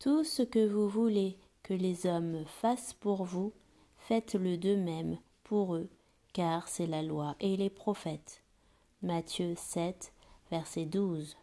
Tout 0.00 0.24
ce 0.24 0.42
que 0.42 0.66
vous 0.66 0.88
voulez 0.88 1.36
que 1.62 1.74
les 1.74 2.06
hommes 2.06 2.46
fassent 2.46 2.94
pour 2.94 3.24
vous, 3.24 3.52
faites-le 3.98 4.56
d'eux-mêmes 4.56 5.18
pour 5.44 5.74
eux, 5.74 5.90
car 6.32 6.68
c'est 6.68 6.86
la 6.86 7.02
loi 7.02 7.36
et 7.38 7.54
les 7.58 7.68
prophètes. 7.68 8.42
Matthieu 9.02 9.52
7, 9.54 10.14
verset 10.50 10.86
12. 10.86 11.36